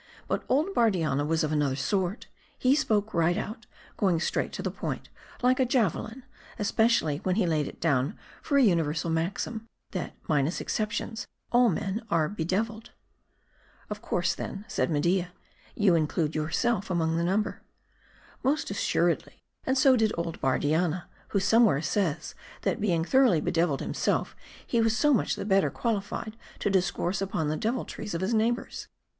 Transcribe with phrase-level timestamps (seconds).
[0.27, 2.25] But old Bardianna was of another sort;
[2.57, 3.67] he spoke right out,
[3.97, 5.09] going straight to the point
[5.43, 6.23] like a javelin;
[6.57, 12.01] especially when he laid it down for a universal maxim, that minus exceptions, all men
[12.09, 12.89] are bedeviled.""
[13.91, 15.33] Of course, then," said Media,"
[15.77, 17.61] ycru include yourself among the number.""
[18.43, 22.33] Most assuredly; and so did old Bardianna; who some where says,
[22.63, 27.49] that being thoroughly bedeviled himself, he was so much the better qualified to discourse upon
[27.49, 28.87] the deviltries of his neighbors.